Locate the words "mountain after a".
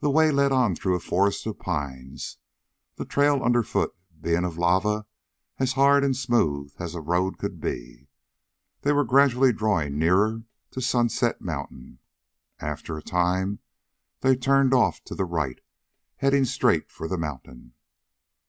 11.40-13.02